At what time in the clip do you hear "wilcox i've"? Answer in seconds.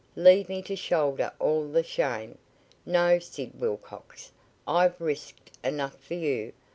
3.61-4.99